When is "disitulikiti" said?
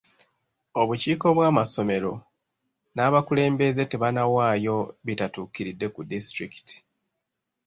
6.11-6.75